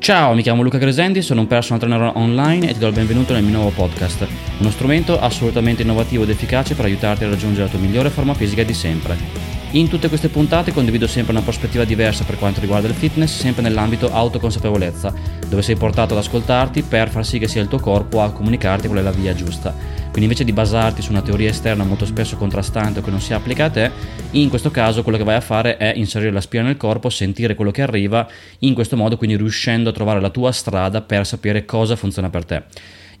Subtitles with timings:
[0.00, 3.34] Ciao, mi chiamo Luca Gresendi, sono un personal trainer online e ti do il benvenuto
[3.34, 4.26] nel mio nuovo podcast,
[4.58, 8.62] uno strumento assolutamente innovativo ed efficace per aiutarti a raggiungere la tua migliore forma fisica
[8.62, 9.59] di sempre.
[9.72, 13.62] In tutte queste puntate condivido sempre una prospettiva diversa per quanto riguarda il fitness, sempre
[13.62, 15.14] nell'ambito autoconsapevolezza,
[15.46, 18.88] dove sei portato ad ascoltarti per far sì che sia il tuo corpo a comunicarti
[18.88, 19.72] qual è la via giusta.
[19.72, 23.32] Quindi invece di basarti su una teoria esterna molto spesso contrastante o che non si
[23.32, 23.90] applica a te,
[24.32, 27.54] in questo caso quello che vai a fare è inserire la spina nel corpo, sentire
[27.54, 28.26] quello che arriva,
[28.60, 32.44] in questo modo quindi riuscendo a trovare la tua strada per sapere cosa funziona per
[32.44, 32.62] te.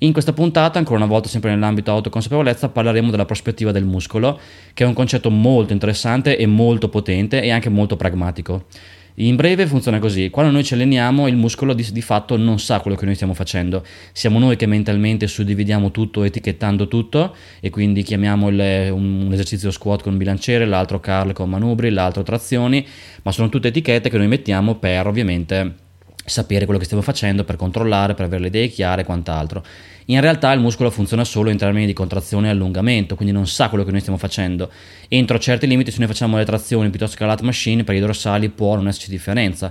[0.02, 4.40] In questa puntata, ancora una volta sempre nell'ambito autoconsapevolezza, parleremo della prospettiva del muscolo,
[4.72, 8.64] che è un concetto molto interessante e molto potente e anche molto pragmatico.
[9.16, 12.80] In breve funziona così, quando noi ci alleniamo il muscolo di, di, fatto non sa
[12.80, 18.02] quello che noi stiamo facendo, siamo noi che mentalmente suddividiamo tutto etichettando tutto e quindi
[18.02, 22.86] chiamiamo il, un, un, esercizio squat con bilanciere, l'altro curl con manubri, l'altro trazioni,
[23.20, 25.88] ma sono tutte etichette che noi mettiamo per ovviamente
[26.30, 29.64] sapere quello che stiamo facendo, per controllare, per avere le idee chiare e quant'altro.
[30.06, 33.68] In realtà il muscolo funziona solo in termini di contrazione e allungamento, quindi non sa
[33.68, 34.70] quello che noi stiamo facendo.
[35.08, 38.00] Entro certi limiti, se noi facciamo le trazioni piuttosto che la lat machine, per i
[38.00, 39.70] dorsali può non esserci differenza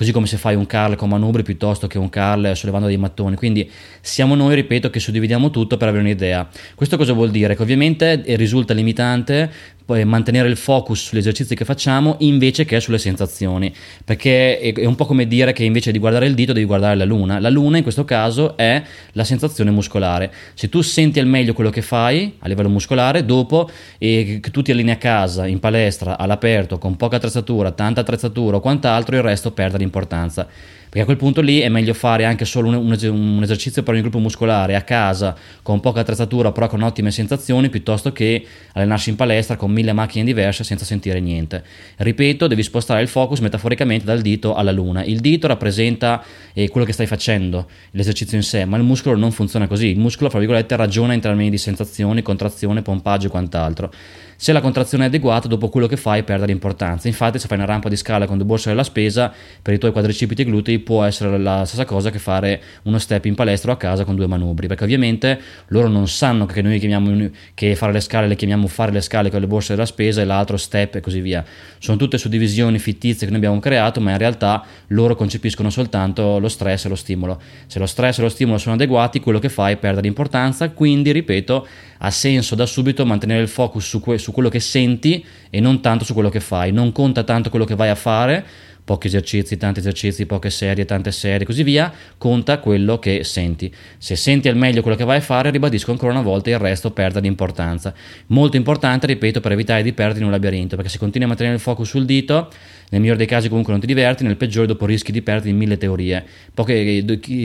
[0.00, 3.36] così come se fai un curl con manubri piuttosto che un curl sollevando dei mattoni.
[3.36, 3.70] Quindi
[4.00, 6.48] siamo noi, ripeto, che suddividiamo tutto per avere un'idea.
[6.74, 7.54] Questo cosa vuol dire?
[7.54, 9.52] Che ovviamente risulta limitante
[9.90, 15.04] mantenere il focus sugli esercizi che facciamo invece che sulle sensazioni, perché è un po'
[15.04, 17.40] come dire che invece di guardare il dito devi guardare la luna.
[17.40, 18.80] La luna in questo caso è
[19.12, 20.32] la sensazione muscolare.
[20.54, 24.70] Se tu senti al meglio quello che fai a livello muscolare, dopo che tu ti
[24.70, 29.50] allinei a casa, in palestra, all'aperto, con poca attrezzatura, tanta attrezzatura o quant'altro, il resto
[29.50, 30.46] perde l'importanza importanza
[30.90, 34.02] perché a quel punto lì è meglio fare anche solo un, un, esercizio per ogni
[34.02, 39.14] gruppo muscolare a casa con poca attrezzatura però con ottime sensazioni piuttosto che allenarsi in
[39.14, 41.62] palestra con mille macchine diverse senza sentire niente.
[41.96, 45.04] Ripeto, devi spostare il focus metaforicamente dal dito alla luna.
[45.04, 49.30] Il dito rappresenta eh, quello che stai facendo, l'esercizio in sé, ma il muscolo non
[49.30, 49.90] funziona così.
[49.90, 53.92] Il muscolo, fra virgolette, ragiona in termini di sensazioni, contrazione, pompaggio e quant'altro.
[54.36, 57.08] Se la contrazione è adeguata, dopo quello che fai perde importanza.
[57.08, 59.30] Infatti, se fai una rampa di scala con due borse della spesa,
[59.60, 63.24] per i tuoi quadricipiti e glutei può essere la stessa cosa che fare uno step
[63.26, 66.78] in palestra o a casa con due manubri, perché ovviamente loro non sanno che noi
[66.78, 70.20] chiamiamo che fare le scale le chiamiamo fare le scale con le borse della spesa
[70.20, 71.44] e l'altro step e così via.
[71.78, 76.48] Sono tutte suddivisioni fittizie che noi abbiamo creato, ma in realtà loro concepiscono soltanto lo
[76.48, 77.40] stress e lo stimolo.
[77.66, 81.66] Se lo stress e lo stimolo sono adeguati, quello che fai perde importanza, quindi ripeto,
[81.98, 85.80] ha senso da subito mantenere il focus su, que- su quello che senti e non
[85.80, 86.72] tanto su quello che fai.
[86.72, 88.44] Non conta tanto quello che vai a fare,
[88.90, 93.72] pochi esercizi, tanti esercizi, poche serie, tante serie, così via, conta quello che senti.
[93.98, 96.90] Se senti al meglio quello che vai a fare, ribadisco ancora una volta, il resto
[96.90, 97.94] perde di importanza.
[98.26, 101.54] Molto importante, ripeto, per evitare di perderti in un labirinto, perché se continui a mantenere
[101.54, 102.50] il focus sul dito,
[102.88, 105.56] nel migliore dei casi comunque non ti diverti, nel peggiore dopo rischi di perderti in
[105.56, 106.24] mille teorie.
[106.52, 107.04] Poche,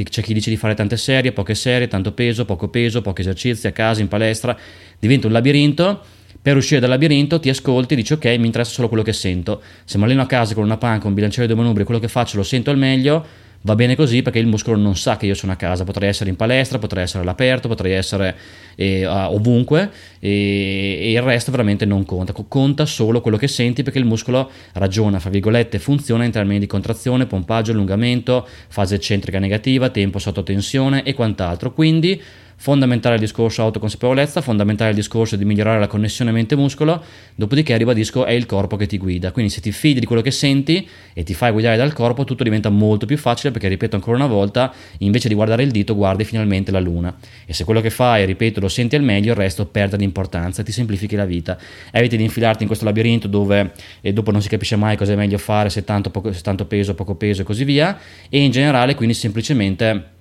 [0.09, 3.67] c'è chi dice di fare tante serie, poche serie, tanto peso, poco peso, pochi esercizi
[3.67, 4.57] a casa, in palestra,
[4.97, 6.01] diventa un labirinto
[6.45, 9.63] per uscire dal labirinto ti ascolti e dici ok, mi interessa solo quello che sento.
[9.83, 12.37] Se mi alleno a casa con una panca, un bilanciere di manubri, quello che faccio
[12.37, 13.25] lo sento al meglio,
[13.61, 16.29] va bene così perché il muscolo non sa che io sono a casa, potrei essere
[16.29, 18.35] in palestra, potrei essere all'aperto, potrei essere
[18.75, 19.89] eh, ovunque
[20.19, 24.51] e, e, il resto veramente non conta, conta solo quello che senti perché il muscolo
[24.73, 30.43] ragiona, fra virgolette, funziona in termini di contrazione, pompaggio, allungamento, fase eccentrica negativa, tempo sotto
[30.43, 31.73] tensione e quant'altro.
[31.73, 32.21] Quindi
[32.57, 37.03] Fondamentale il discorso autoconsapevolezza, fondamentale il discorso di migliorare la connessione mente-muscolo,
[37.35, 39.31] dopodiché ribadisco è il corpo che ti guida.
[39.31, 42.43] Quindi se ti fidi di quello che senti e ti fai guidare dal corpo, tutto
[42.43, 46.23] diventa molto più facile perché, ripeto ancora una volta, invece di guardare il dito guardi
[46.23, 47.15] finalmente la luna.
[47.45, 50.63] E se quello che fai, ripeto, lo senti al meglio, il resto perde di importanza,
[50.63, 51.57] ti semplifichi la vita.
[51.91, 55.15] Eviti di infilarti in questo labirinto dove e dopo non si capisce mai cosa è
[55.15, 57.97] meglio fare, se tanto, poco, se tanto peso, poco peso e così via.
[58.29, 60.13] E in generale quindi semplicemente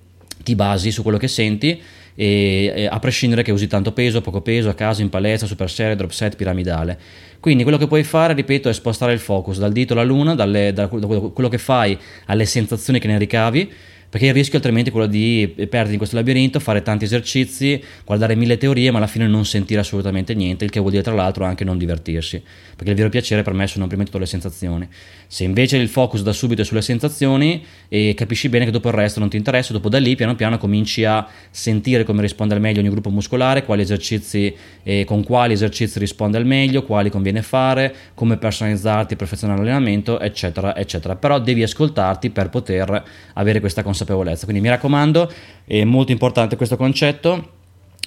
[0.45, 1.81] ti basi su quello che senti
[2.13, 5.95] e, a prescindere che usi tanto peso, poco peso, a casa, in palestra, super serie,
[5.95, 6.97] drop set, piramidale.
[7.39, 10.71] Quindi quello che puoi fare, ripeto, è spostare il focus dal dito alla luna, dalle,
[10.71, 11.97] da quello che fai
[12.27, 13.71] alle sensazioni che ne ricavi
[14.15, 18.33] perché il rischio altrimenti è quello di perderti in questo labirinto, fare tanti esercizi, guardare
[18.35, 21.43] mille teorie, ma alla fine non sentire assolutamente niente, il che vuol dire tra l'altro
[21.43, 22.41] anche non divertirsi,
[22.77, 24.87] perché il vero piacere per me sono prima di tutto le sensazioni.
[25.27, 28.93] Se invece il focus da subito è sulle sensazioni e capisci bene che dopo il
[28.93, 32.61] resto non ti interessa, dopo da lì piano piano cominci a sentire come risponde al
[32.61, 37.41] meglio ogni gruppo muscolare, quali esercizi e con quali esercizi risponde al meglio, quali conviene
[37.41, 41.17] fare, come personalizzarti, perfezionare l'allenamento, eccetera, eccetera.
[41.17, 43.03] Però devi ascoltarti per poter
[43.33, 44.45] avere questa consapevolezza consapevolezza.
[44.45, 45.31] Quindi mi raccomando,
[45.65, 47.49] è molto importante questo concetto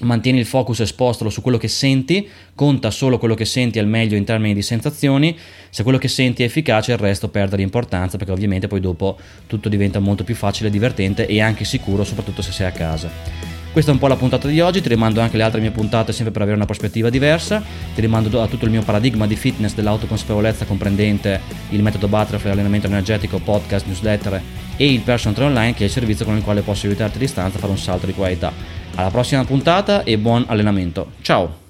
[0.01, 4.17] mantieni il focus espostolo su quello che senti, conta solo quello che senti al meglio
[4.17, 5.37] in termini di sensazioni,
[5.71, 9.19] se quello che senti è efficace il resto perde di importanza perché ovviamente poi dopo
[9.49, 13.58] tutto diventa molto più facile, divertente e anche sicuro soprattutto se sei a casa.
[13.73, 16.13] Questa è un po' la puntata di oggi, ti rimando anche le altre mie puntate
[16.13, 17.63] sempre per avere una prospettiva diversa,
[17.95, 22.87] ti rimando a tutto il mio paradigma di fitness dell'autoconsapevolezza comprendente il metodo Butterfly, allenamento
[22.87, 24.41] energetico, podcast, newsletter
[24.77, 27.21] e il personal trainer online che è il servizio con il quale posso aiutarti a
[27.21, 28.53] distanza a fare un salto di qualità.
[28.95, 31.13] Alla prossima puntata e buon allenamento.
[31.21, 31.67] Ciao!